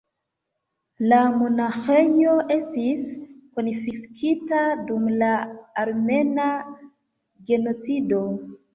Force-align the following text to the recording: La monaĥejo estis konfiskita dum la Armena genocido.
La 1.11 1.19
monaĥejo 1.41 2.33
estis 2.57 3.05
konfiskita 3.61 4.65
dum 4.91 5.09
la 5.23 5.33
Armena 5.87 6.53
genocido. 7.55 8.29